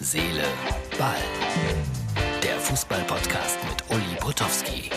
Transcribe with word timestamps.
Seele, 0.00 0.44
Ball. 0.96 1.16
Der 2.40 2.54
Fußball-Podcast 2.60 3.58
mit 3.68 3.96
Uli 3.96 4.16
Potowski. 4.20 4.90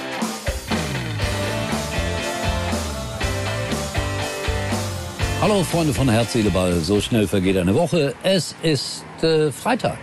Hallo 5.41 5.63
Freunde 5.63 5.91
von 5.91 6.07
Herz, 6.07 6.33
Seele, 6.33 6.51
Ball. 6.51 6.75
So 6.75 7.01
schnell 7.01 7.25
vergeht 7.25 7.57
eine 7.57 7.73
Woche. 7.73 8.13
Es 8.21 8.53
ist 8.61 9.03
äh, 9.23 9.51
Freitag. 9.51 9.97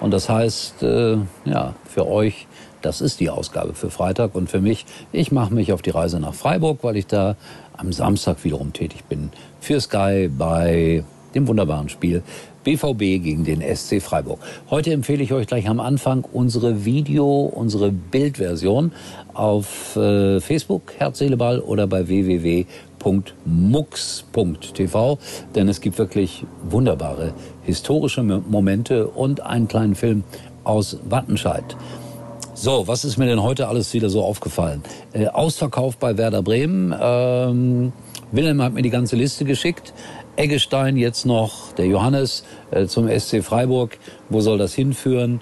Und 0.00 0.10
das 0.10 0.30
heißt, 0.30 0.84
äh, 0.84 1.18
ja, 1.44 1.74
für 1.84 2.08
euch, 2.08 2.46
das 2.80 3.02
ist 3.02 3.20
die 3.20 3.28
Ausgabe 3.28 3.74
für 3.74 3.90
Freitag. 3.90 4.34
Und 4.34 4.48
für 4.48 4.62
mich, 4.62 4.86
ich 5.12 5.32
mache 5.32 5.52
mich 5.52 5.70
auf 5.74 5.82
die 5.82 5.90
Reise 5.90 6.18
nach 6.18 6.32
Freiburg, 6.32 6.78
weil 6.80 6.96
ich 6.96 7.06
da 7.06 7.36
am 7.74 7.92
Samstag 7.92 8.42
wiederum 8.42 8.72
tätig 8.72 9.04
bin. 9.04 9.32
Für 9.60 9.82
Sky 9.82 10.30
bei 10.32 11.04
dem 11.34 11.48
wunderbaren 11.48 11.88
Spiel 11.88 12.22
BVB 12.64 13.22
gegen 13.22 13.44
den 13.44 13.62
SC 13.62 14.02
Freiburg. 14.02 14.40
Heute 14.68 14.92
empfehle 14.92 15.22
ich 15.22 15.32
euch 15.32 15.46
gleich 15.46 15.68
am 15.68 15.80
Anfang 15.80 16.24
unsere 16.30 16.84
Video, 16.84 17.50
unsere 17.54 17.90
Bildversion 17.90 18.92
auf 19.32 19.96
äh, 19.96 20.40
Facebook, 20.40 20.92
Herz, 20.98 21.18
Seele, 21.18 21.36
Ball 21.36 21.60
oder 21.60 21.86
bei 21.86 22.08
www.mux.tv, 22.08 22.68
denn 25.54 25.68
es 25.68 25.80
gibt 25.80 25.96
wirklich 25.98 26.44
wunderbare 26.68 27.32
historische 27.62 28.22
Momente 28.22 29.06
und 29.08 29.40
einen 29.40 29.68
kleinen 29.68 29.94
Film 29.94 30.24
aus 30.64 30.98
Wattenscheid. 31.08 31.76
So, 32.54 32.86
was 32.86 33.06
ist 33.06 33.16
mir 33.16 33.24
denn 33.24 33.42
heute 33.42 33.68
alles 33.68 33.94
wieder 33.94 34.10
so 34.10 34.22
aufgefallen? 34.22 34.82
Äh, 35.14 35.28
Ausverkauf 35.28 35.96
bei 35.96 36.18
Werder 36.18 36.42
Bremen. 36.42 36.94
Ähm, 37.00 37.94
Wilhelm 38.32 38.62
hat 38.62 38.72
mir 38.72 38.82
die 38.82 38.90
ganze 38.90 39.16
Liste 39.16 39.44
geschickt. 39.44 39.92
Eggestein 40.36 40.96
jetzt 40.96 41.26
noch, 41.26 41.72
der 41.72 41.86
Johannes 41.86 42.44
äh, 42.70 42.86
zum 42.86 43.08
SC 43.08 43.42
Freiburg. 43.42 43.98
Wo 44.28 44.40
soll 44.40 44.58
das 44.58 44.74
hinführen? 44.74 45.40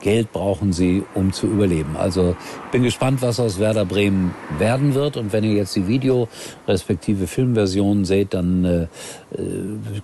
Geld 0.00 0.32
brauchen 0.32 0.72
sie, 0.72 1.02
um 1.14 1.32
zu 1.32 1.46
überleben. 1.46 1.96
Also 1.96 2.34
bin 2.72 2.82
gespannt, 2.82 3.20
was 3.22 3.38
aus 3.38 3.58
Werder 3.58 3.84
Bremen 3.84 4.34
werden 4.58 4.94
wird. 4.94 5.16
Und 5.16 5.32
wenn 5.32 5.44
ihr 5.44 5.52
jetzt 5.52 5.76
die 5.76 5.86
Video 5.86 6.28
respektive 6.66 7.26
Filmversion 7.26 8.04
seht, 8.04 8.34
dann 8.34 8.64
äh, 8.64 8.82
äh 8.82 8.88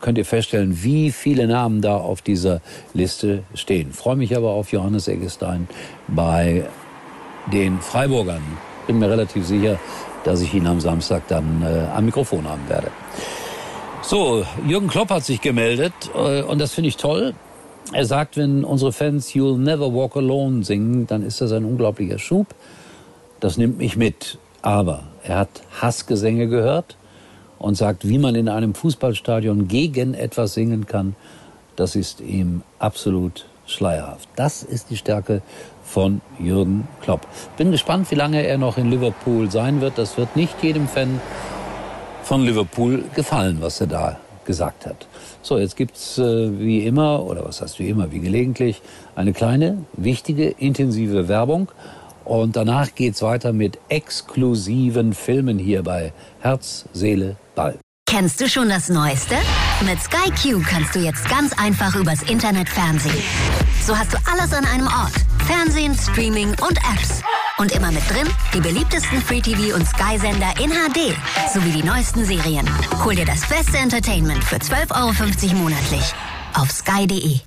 könnt 0.00 0.18
ihr 0.18 0.26
feststellen, 0.26 0.82
wie 0.82 1.10
viele 1.10 1.46
Namen 1.46 1.80
da 1.80 1.96
auf 1.96 2.20
dieser 2.20 2.60
Liste 2.92 3.42
stehen. 3.54 3.92
Freue 3.92 4.16
mich 4.16 4.36
aber 4.36 4.50
auf 4.50 4.70
Johannes 4.70 5.08
Eggestein 5.08 5.66
bei 6.08 6.66
den 7.52 7.80
Freiburgern. 7.80 8.42
Bin 8.86 8.98
mir 8.98 9.10
relativ 9.10 9.46
sicher, 9.46 9.78
dass 10.26 10.40
ich 10.40 10.52
ihn 10.54 10.66
am 10.66 10.80
Samstag 10.80 11.28
dann 11.28 11.62
äh, 11.62 11.86
am 11.94 12.04
Mikrofon 12.04 12.48
haben 12.48 12.68
werde. 12.68 12.90
So, 14.02 14.44
Jürgen 14.66 14.88
Klopp 14.88 15.10
hat 15.10 15.24
sich 15.24 15.40
gemeldet 15.40 15.92
äh, 16.14 16.42
und 16.42 16.60
das 16.60 16.74
finde 16.74 16.88
ich 16.88 16.96
toll. 16.96 17.34
Er 17.92 18.04
sagt, 18.04 18.36
wenn 18.36 18.64
unsere 18.64 18.92
Fans 18.92 19.30
You'll 19.30 19.58
Never 19.58 19.94
Walk 19.94 20.16
Alone 20.16 20.64
singen, 20.64 21.06
dann 21.06 21.22
ist 21.22 21.40
das 21.40 21.52
ein 21.52 21.64
unglaublicher 21.64 22.18
Schub. 22.18 22.48
Das 23.38 23.56
nimmt 23.56 23.78
mich 23.78 23.96
mit. 23.96 24.38
Aber 24.62 25.04
er 25.22 25.38
hat 25.38 25.48
Hassgesänge 25.80 26.48
gehört 26.48 26.96
und 27.60 27.76
sagt, 27.76 28.08
wie 28.08 28.18
man 28.18 28.34
in 28.34 28.48
einem 28.48 28.74
Fußballstadion 28.74 29.68
gegen 29.68 30.14
etwas 30.14 30.54
singen 30.54 30.86
kann, 30.86 31.14
das 31.76 31.94
ist 31.94 32.20
ihm 32.20 32.62
absolut 32.80 33.46
schleierhaft. 33.66 34.28
Das 34.36 34.62
ist 34.62 34.90
die 34.90 34.96
Stärke 34.96 35.42
von 35.82 36.20
Jürgen 36.38 36.88
Klopp. 37.02 37.26
Bin 37.56 37.70
gespannt, 37.70 38.10
wie 38.10 38.14
lange 38.14 38.44
er 38.44 38.58
noch 38.58 38.78
in 38.78 38.90
Liverpool 38.90 39.50
sein 39.50 39.80
wird. 39.80 39.98
Das 39.98 40.16
wird 40.16 40.36
nicht 40.36 40.62
jedem 40.62 40.88
Fan 40.88 41.20
von 42.22 42.44
Liverpool 42.44 43.04
gefallen, 43.14 43.58
was 43.60 43.80
er 43.80 43.86
da 43.86 44.18
gesagt 44.44 44.86
hat. 44.86 45.06
So, 45.42 45.58
jetzt 45.58 45.76
gibt's 45.76 46.18
äh, 46.18 46.58
wie 46.58 46.86
immer, 46.86 47.24
oder 47.24 47.44
was 47.44 47.60
heißt 47.60 47.78
wie 47.78 47.88
immer, 47.88 48.10
wie 48.12 48.20
gelegentlich, 48.20 48.82
eine 49.14 49.32
kleine, 49.32 49.84
wichtige, 49.92 50.48
intensive 50.48 51.28
Werbung. 51.28 51.68
Und 52.24 52.56
danach 52.56 52.94
geht's 52.94 53.22
weiter 53.22 53.52
mit 53.52 53.78
exklusiven 53.88 55.14
Filmen 55.14 55.58
hier 55.58 55.82
bei 55.84 56.12
Herz, 56.40 56.86
Seele, 56.92 57.36
Ball. 57.54 57.78
Kennst 58.08 58.40
du 58.40 58.48
schon 58.48 58.68
das 58.68 58.88
Neueste? 58.88 59.36
Mit 59.84 60.00
Sky 60.00 60.30
Q 60.30 60.62
kannst 60.66 60.94
du 60.94 61.00
jetzt 61.00 61.28
ganz 61.28 61.52
einfach 61.58 61.94
übers 61.96 62.22
Internet 62.22 62.66
fernsehen. 62.66 63.22
So 63.84 63.96
hast 63.96 64.14
du 64.14 64.16
alles 64.32 64.52
an 64.54 64.64
einem 64.64 64.86
Ort. 64.86 65.12
Fernsehen, 65.46 65.94
Streaming 65.94 66.48
und 66.48 66.78
Apps. 66.78 67.22
Und 67.58 67.72
immer 67.72 67.92
mit 67.92 68.02
drin 68.10 68.26
die 68.54 68.60
beliebtesten 68.60 69.20
Free-TV- 69.20 69.74
und 69.74 69.86
Sky-Sender 69.86 70.54
in 70.64 70.70
HD 70.70 71.14
sowie 71.52 71.70
die 71.70 71.82
neuesten 71.82 72.24
Serien. 72.24 72.66
Hol 73.04 73.14
dir 73.14 73.26
das 73.26 73.46
beste 73.48 73.76
Entertainment 73.76 74.42
für 74.42 74.56
12,50 74.56 75.44
Euro 75.50 75.56
monatlich 75.56 76.12
auf 76.54 76.70
sky.de. 76.70 77.40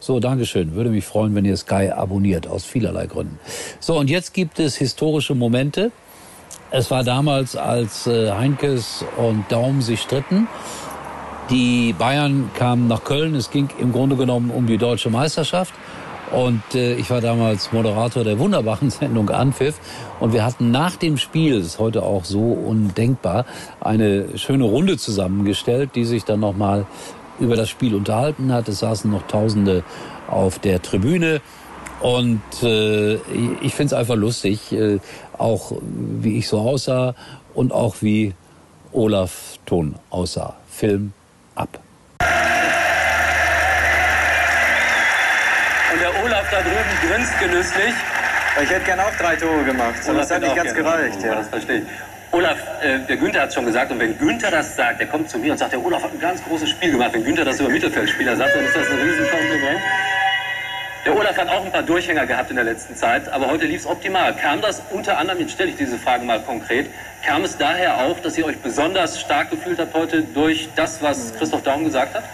So, 0.00 0.18
Dankeschön. 0.18 0.74
Würde 0.74 0.88
mich 0.88 1.04
freuen, 1.04 1.34
wenn 1.34 1.44
ihr 1.44 1.58
Sky 1.58 1.90
abonniert, 1.94 2.46
aus 2.46 2.64
vielerlei 2.64 3.06
Gründen. 3.06 3.38
So, 3.80 3.98
und 3.98 4.08
jetzt 4.08 4.32
gibt 4.32 4.58
es 4.58 4.76
historische 4.76 5.34
Momente. 5.34 5.92
Es 6.72 6.88
war 6.90 7.02
damals, 7.02 7.56
als 7.56 8.06
äh, 8.06 8.30
Heinkes 8.30 9.04
und 9.16 9.44
Daum 9.48 9.82
sich 9.82 10.00
stritten. 10.00 10.46
Die 11.50 11.92
Bayern 11.98 12.50
kamen 12.54 12.86
nach 12.86 13.02
Köln. 13.02 13.34
Es 13.34 13.50
ging 13.50 13.68
im 13.80 13.90
Grunde 13.90 14.14
genommen 14.14 14.52
um 14.52 14.68
die 14.68 14.78
deutsche 14.78 15.10
Meisterschaft. 15.10 15.74
Und 16.30 16.62
äh, 16.76 16.94
ich 16.94 17.10
war 17.10 17.20
damals 17.20 17.72
Moderator 17.72 18.22
der 18.22 18.38
wunderbaren 18.38 18.88
Sendung 18.90 19.30
Anpfiff. 19.30 19.80
Und 20.20 20.32
wir 20.32 20.44
hatten 20.44 20.70
nach 20.70 20.94
dem 20.94 21.16
Spiel, 21.16 21.58
ist 21.58 21.80
heute 21.80 22.04
auch 22.04 22.24
so 22.24 22.38
undenkbar, 22.38 23.46
eine 23.80 24.38
schöne 24.38 24.62
Runde 24.62 24.96
zusammengestellt, 24.96 25.90
die 25.96 26.04
sich 26.04 26.24
dann 26.24 26.38
nochmal 26.38 26.86
über 27.40 27.56
das 27.56 27.68
Spiel 27.68 27.96
unterhalten 27.96 28.52
hat. 28.52 28.68
Es 28.68 28.78
saßen 28.78 29.10
noch 29.10 29.26
Tausende 29.26 29.82
auf 30.28 30.60
der 30.60 30.80
Tribüne. 30.80 31.40
Und 32.00 32.42
äh, 32.62 33.14
ich 33.60 33.74
finde 33.74 33.86
es 33.86 33.92
einfach 33.92 34.16
lustig, 34.16 34.72
äh, 34.72 34.98
auch 35.36 35.72
wie 35.82 36.38
ich 36.38 36.48
so 36.48 36.58
aussah 36.58 37.14
und 37.54 37.72
auch 37.72 37.96
wie 38.00 38.34
Olaf 38.92 39.58
Thon 39.66 39.94
aussah. 40.10 40.56
Film 40.68 41.12
ab. 41.54 41.80
da 46.50 46.60
drüben 46.62 47.08
grinst 47.08 47.38
genüsslich. 47.38 47.94
Ich 48.62 48.70
hätte 48.70 48.84
gerne 48.84 49.04
auch 49.04 49.16
drei 49.16 49.36
Tore 49.36 49.64
gemacht. 49.64 50.02
So, 50.02 50.12
das 50.12 50.30
hat 50.30 50.42
nicht 50.42 50.56
ganz 50.56 50.74
gereicht. 50.74 51.22
Ja. 51.22 51.36
Das 51.36 51.48
verstehe 51.48 51.78
ich. 51.78 51.84
Olaf, 52.32 52.58
äh, 52.82 52.98
der 53.08 53.16
Günther 53.16 53.42
hat 53.42 53.48
es 53.48 53.54
schon 53.54 53.66
gesagt, 53.66 53.90
und 53.90 53.98
wenn 53.98 54.16
Günther 54.16 54.50
das 54.50 54.76
sagt, 54.76 55.00
der 55.00 55.08
kommt 55.08 55.28
zu 55.28 55.38
mir 55.38 55.52
und 55.52 55.58
sagt, 55.58 55.72
der 55.72 55.84
Olaf 55.84 56.02
hat 56.02 56.12
ein 56.12 56.20
ganz 56.20 56.42
großes 56.44 56.70
Spiel 56.70 56.92
gemacht. 56.92 57.10
Wenn 57.12 57.24
Günther 57.24 57.44
das 57.44 57.58
über 57.58 57.68
Mittelfeldspieler 57.68 58.36
sagt, 58.36 58.54
dann 58.54 58.64
ist 58.64 58.76
das 58.76 58.88
ein 58.88 58.98
Riesenkompliment. 58.98 59.49
Der 61.06 61.16
Olaf 61.16 61.36
hat 61.38 61.48
auch 61.48 61.64
ein 61.64 61.72
paar 61.72 61.82
Durchhänger 61.82 62.26
gehabt 62.26 62.50
in 62.50 62.56
der 62.56 62.64
letzten 62.64 62.94
Zeit, 62.94 63.26
aber 63.30 63.46
heute 63.46 63.64
lief 63.64 63.80
es 63.80 63.86
optimal. 63.86 64.36
Kam 64.36 64.60
das 64.60 64.82
unter 64.90 65.16
anderem, 65.16 65.40
jetzt 65.40 65.52
stelle 65.52 65.70
ich 65.70 65.76
diese 65.76 65.96
Frage 65.96 66.24
mal 66.24 66.40
konkret, 66.42 66.90
kam 67.24 67.42
es 67.42 67.56
daher 67.56 68.02
auch, 68.02 68.20
dass 68.20 68.36
ihr 68.36 68.44
euch 68.44 68.58
besonders 68.58 69.18
stark 69.18 69.50
gefühlt 69.50 69.78
habt 69.78 69.94
heute 69.94 70.22
durch 70.22 70.68
das, 70.76 71.00
was 71.00 71.32
Christoph 71.34 71.62
Daum 71.62 71.84
gesagt 71.84 72.14
hat? 72.14 72.24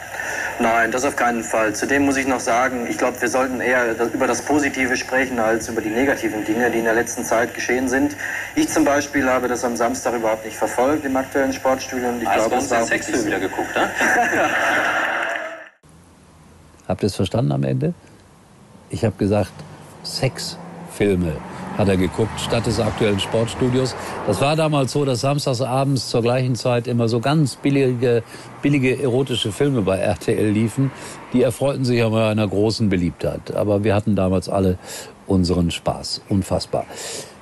Nein, 0.58 0.90
das 0.90 1.04
auf 1.04 1.14
keinen 1.14 1.44
Fall. 1.44 1.76
Zudem 1.76 2.06
muss 2.06 2.16
ich 2.16 2.26
noch 2.26 2.40
sagen, 2.40 2.88
ich 2.90 2.98
glaube, 2.98 3.20
wir 3.20 3.28
sollten 3.28 3.60
eher 3.60 3.94
über 4.12 4.26
das 4.26 4.42
Positive 4.42 4.96
sprechen 4.96 5.38
als 5.38 5.68
über 5.68 5.80
die 5.80 5.90
negativen 5.90 6.44
Dinge, 6.44 6.68
die 6.70 6.78
in 6.78 6.84
der 6.84 6.94
letzten 6.94 7.24
Zeit 7.24 7.54
geschehen 7.54 7.88
sind. 7.88 8.16
Ich 8.56 8.68
zum 8.68 8.84
Beispiel 8.84 9.28
habe 9.30 9.46
das 9.46 9.64
am 9.64 9.76
Samstag 9.76 10.14
überhaupt 10.14 10.44
nicht 10.44 10.56
verfolgt 10.56 11.04
im 11.04 11.16
aktuellen 11.16 11.52
Sportstudio. 11.52 12.08
Und 12.08 12.22
ich 12.22 12.28
also 12.28 12.48
glaube, 12.48 12.64
es 12.64 12.70
war 12.70 12.82
Sexfilm 12.82 13.26
wieder 13.26 13.38
geguckt, 13.38 13.76
ne? 13.76 13.90
Habt 16.88 17.02
ihr 17.02 17.06
es 17.06 17.16
verstanden 17.16 17.52
am 17.52 17.62
Ende? 17.62 17.94
Ich 18.90 19.04
habe 19.04 19.16
gesagt, 19.18 19.52
Sexfilme 20.04 21.32
hat 21.76 21.88
er 21.88 21.96
geguckt, 21.96 22.40
statt 22.40 22.66
des 22.66 22.80
aktuellen 22.80 23.20
Sportstudios. 23.20 23.94
Das 24.26 24.40
war 24.40 24.56
damals 24.56 24.92
so, 24.92 25.04
dass 25.04 25.20
samstags 25.20 25.60
abends 25.60 26.08
zur 26.08 26.22
gleichen 26.22 26.54
Zeit 26.54 26.86
immer 26.86 27.08
so 27.08 27.20
ganz 27.20 27.56
billige, 27.56 28.22
billige 28.62 29.02
erotische 29.02 29.52
Filme 29.52 29.82
bei 29.82 29.98
RTL 29.98 30.48
liefen. 30.48 30.90
Die 31.32 31.42
erfreuten 31.42 31.84
sich 31.84 32.02
aber 32.02 32.28
einer 32.28 32.48
großen 32.48 32.88
Beliebtheit. 32.88 33.54
Aber 33.54 33.84
wir 33.84 33.94
hatten 33.94 34.16
damals 34.16 34.48
alle 34.48 34.78
unseren 35.26 35.70
Spaß. 35.70 36.22
Unfassbar. 36.28 36.86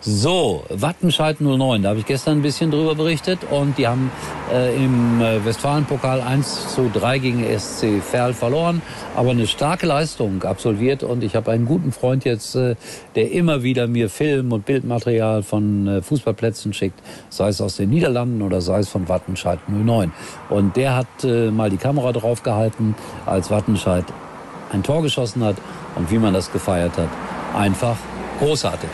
So, 0.07 0.65
Wattenscheid 0.69 1.41
09, 1.41 1.81
da 1.83 1.89
habe 1.89 1.99
ich 1.99 2.05
gestern 2.05 2.41
ein 2.41 2.43
bisschen 2.43 2.71
drüber 2.71 2.95
berichtet 2.95 3.39
und 3.51 3.79
die 3.79 3.89
haben 3.89 4.11
äh, 4.53 4.77
im 4.77 5.23
äh, 5.23 5.43
Westfalenpokal 5.43 6.21
1 6.21 6.75
zu 6.75 6.91
3 6.93 7.19
gegen 7.21 7.59
SC 7.59 8.03
Verl 8.03 8.35
verloren, 8.35 8.83
aber 9.17 9.31
eine 9.31 9.47
starke 9.47 9.87
Leistung 9.87 10.43
absolviert 10.43 11.05
und 11.05 11.25
ich 11.25 11.35
habe 11.35 11.53
einen 11.53 11.65
guten 11.65 11.91
Freund 11.91 12.27
jetzt, 12.27 12.55
äh, 12.55 12.77
der 13.15 13.33
immer 13.33 13.63
wieder 13.63 13.87
mir 13.87 14.11
Film- 14.11 14.53
und 14.53 14.67
Bildmaterial 14.67 15.43
von 15.43 15.89
äh, 15.89 16.03
Fußballplätzen 16.03 16.75
schickt, 16.75 17.01
sei 17.31 17.49
es 17.49 17.63
aus 17.63 17.77
den 17.77 17.89
Niederlanden 17.89 18.43
oder 18.43 18.61
sei 18.61 18.81
es 18.81 18.91
von 18.91 19.09
Wattenscheid 19.09 19.59
09. 19.69 20.13
Und 20.51 20.77
der 20.77 20.97
hat 20.97 21.25
äh, 21.25 21.51
mal 21.51 21.71
die 21.71 21.79
Kamera 21.79 22.13
draufgehalten, 22.13 22.95
als 23.25 23.51
Wattenscheid 23.51 24.05
ein 24.71 24.83
Tor 24.83 25.01
geschossen 25.01 25.43
hat 25.43 25.57
und 25.95 26.11
wie 26.11 26.19
man 26.19 26.35
das 26.35 26.53
gefeiert 26.53 26.99
hat. 26.99 27.09
Einfach 27.55 27.97
großartig. 28.39 28.91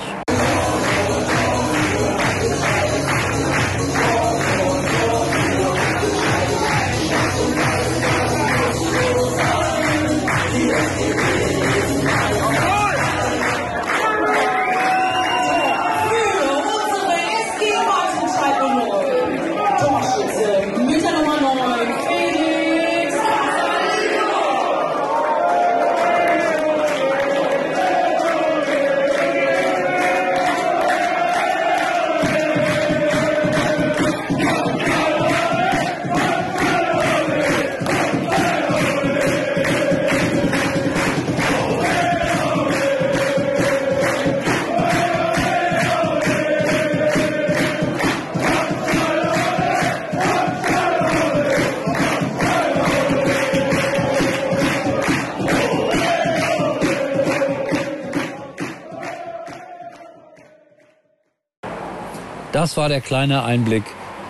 Das 62.53 62.77
war 62.77 62.89
der 62.89 63.01
kleine 63.01 63.45
Einblick 63.45 63.85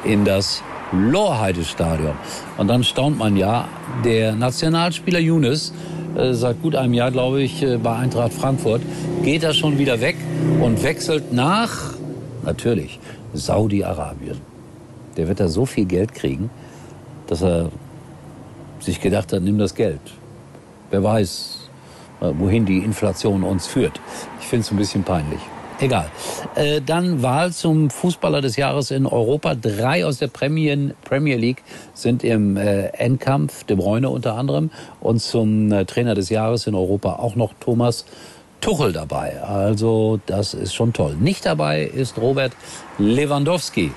in 0.04 0.26
das 0.26 0.62
Lorheide-Stadion. 0.92 2.12
Und 2.58 2.68
dann 2.68 2.84
staunt 2.84 3.16
man 3.18 3.36
ja, 3.36 3.66
der 4.04 4.34
Nationalspieler 4.34 5.20
Younes, 5.20 5.72
äh, 6.16 6.34
seit 6.34 6.60
gut 6.60 6.74
einem 6.74 6.92
Jahr, 6.92 7.10
glaube 7.10 7.40
ich, 7.40 7.62
äh, 7.62 7.78
bei 7.78 7.96
Eintracht 7.96 8.34
Frankfurt, 8.34 8.82
geht 9.22 9.42
er 9.42 9.54
schon 9.54 9.78
wieder 9.78 10.02
weg 10.02 10.16
und 10.60 10.82
wechselt 10.82 11.32
nach, 11.32 11.94
natürlich, 12.44 12.98
Saudi-Arabien. 13.32 14.38
Der 15.16 15.26
wird 15.26 15.40
da 15.40 15.48
so 15.48 15.64
viel 15.64 15.86
Geld 15.86 16.14
kriegen, 16.14 16.50
dass 17.26 17.42
er 17.42 17.70
sich 18.80 19.00
gedacht 19.00 19.32
hat, 19.32 19.42
nimm 19.42 19.58
das 19.58 19.74
Geld. 19.74 20.00
Wer 20.90 21.02
weiß, 21.02 21.70
äh, 22.20 22.32
wohin 22.36 22.66
die 22.66 22.78
Inflation 22.78 23.44
uns 23.44 23.66
führt. 23.66 23.98
Ich 24.40 24.46
finde 24.46 24.64
es 24.66 24.70
ein 24.70 24.76
bisschen 24.76 25.04
peinlich. 25.04 25.40
Egal. 25.80 26.10
Äh, 26.56 26.82
dann 26.84 27.22
Wahl 27.22 27.52
zum 27.52 27.88
Fußballer 27.88 28.42
des 28.42 28.56
Jahres 28.56 28.90
in 28.90 29.06
Europa. 29.06 29.54
Drei 29.54 30.04
aus 30.04 30.18
der 30.18 30.26
Premier, 30.28 30.94
Premier 31.04 31.36
League 31.36 31.62
sind 31.94 32.22
im 32.22 32.58
äh, 32.58 32.88
Endkampf, 32.88 33.64
De 33.64 33.76
Bruyne 33.76 34.10
unter 34.10 34.36
anderem. 34.36 34.70
Und 35.00 35.20
zum 35.20 35.72
äh, 35.72 35.86
Trainer 35.86 36.14
des 36.14 36.28
Jahres 36.28 36.66
in 36.66 36.74
Europa 36.74 37.14
auch 37.14 37.34
noch 37.34 37.54
Thomas 37.60 38.04
Tuchel 38.60 38.92
dabei. 38.92 39.42
Also 39.42 40.20
das 40.26 40.52
ist 40.52 40.74
schon 40.74 40.92
toll. 40.92 41.16
Nicht 41.18 41.46
dabei 41.46 41.84
ist 41.84 42.18
Robert 42.18 42.52
Lewandowski. 42.98 43.92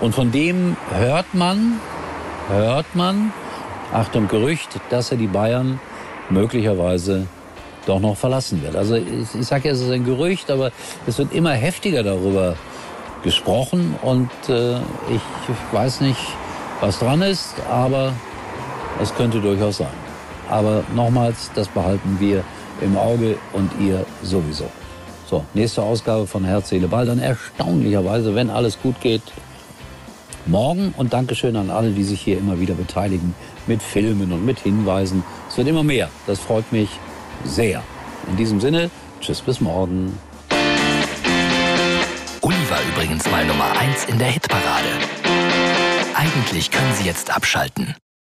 Und 0.00 0.14
von 0.14 0.30
dem 0.30 0.76
hört 0.94 1.32
man, 1.32 1.80
hört 2.48 2.94
man, 2.94 3.32
Achtung 3.94 4.28
Gerücht, 4.28 4.78
dass 4.90 5.10
er 5.10 5.16
die 5.16 5.26
Bayern 5.26 5.80
möglicherweise 6.28 7.26
doch 7.86 8.00
noch 8.00 8.16
verlassen 8.16 8.62
wird. 8.62 8.76
Also 8.76 8.96
ich, 8.96 9.04
ich 9.38 9.46
sage 9.46 9.68
ja, 9.68 9.74
es 9.74 9.80
ist 9.80 9.90
ein 9.90 10.04
Gerücht, 10.04 10.50
aber 10.50 10.72
es 11.06 11.18
wird 11.18 11.32
immer 11.32 11.52
heftiger 11.52 12.02
darüber 12.02 12.56
gesprochen 13.22 13.94
und 14.02 14.30
äh, 14.48 14.76
ich 15.10 15.20
weiß 15.72 16.00
nicht, 16.02 16.20
was 16.80 16.98
dran 16.98 17.22
ist, 17.22 17.54
aber 17.70 18.12
es 19.02 19.14
könnte 19.14 19.40
durchaus 19.40 19.78
sein. 19.78 19.88
Aber 20.48 20.84
nochmals, 20.94 21.50
das 21.54 21.68
behalten 21.68 22.16
wir 22.20 22.44
im 22.80 22.96
Auge 22.96 23.36
und 23.52 23.70
ihr 23.80 24.04
sowieso. 24.22 24.70
So, 25.28 25.44
nächste 25.52 25.82
Ausgabe 25.82 26.26
von 26.26 26.44
Herz, 26.44 26.70
Seele, 26.70 26.88
Ball. 26.88 27.04
Dann 27.04 27.18
erstaunlicherweise, 27.18 28.34
wenn 28.34 28.48
alles 28.48 28.80
gut 28.80 28.98
geht, 29.00 29.22
morgen. 30.46 30.94
Und 30.96 31.12
Dankeschön 31.12 31.56
an 31.56 31.70
alle, 31.70 31.90
die 31.90 32.04
sich 32.04 32.20
hier 32.20 32.38
immer 32.38 32.58
wieder 32.60 32.74
beteiligen 32.74 33.34
mit 33.66 33.82
Filmen 33.82 34.32
und 34.32 34.46
mit 34.46 34.60
Hinweisen. 34.60 35.22
Es 35.50 35.58
wird 35.58 35.68
immer 35.68 35.82
mehr. 35.82 36.08
Das 36.26 36.38
freut 36.38 36.72
mich 36.72 36.88
sehr. 37.44 37.82
In 38.28 38.36
diesem 38.36 38.60
Sinne, 38.60 38.90
tschüss 39.20 39.40
bis 39.40 39.60
morgen. 39.60 40.18
Uli 42.40 42.70
war 42.70 42.80
übrigens 42.92 43.28
mal 43.30 43.44
Nummer 43.44 43.70
1 43.78 44.06
in 44.06 44.18
der 44.18 44.28
Hitparade. 44.28 44.88
Eigentlich 46.14 46.70
können 46.70 46.94
Sie 46.94 47.04
jetzt 47.04 47.34
abschalten. 47.34 47.94